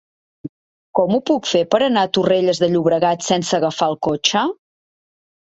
Com 0.99 1.11
ho 1.17 1.19
puc 1.29 1.49
fer 1.49 1.61
per 1.75 1.81
anar 1.87 2.05
a 2.09 2.11
Torrelles 2.19 2.63
de 2.65 2.71
Llobregat 2.73 3.27
sense 3.27 3.55
agafar 3.61 3.93
el 3.95 4.01
cotxe? 4.11 4.45